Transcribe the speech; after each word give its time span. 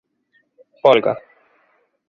Folga 0.81 1.13